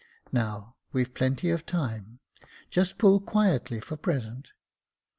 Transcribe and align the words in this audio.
"Now, 0.31 0.77
we've 0.91 1.13
plenty 1.13 1.51
of 1.51 1.63
time; 1.63 2.17
just 2.71 2.97
pull 2.97 3.19
quietly 3.19 3.79
for 3.79 3.97
the 3.97 4.01
present." 4.01 4.51